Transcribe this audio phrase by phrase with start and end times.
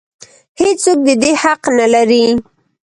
[0.59, 2.25] هېڅ څوک د دې حق نه لري.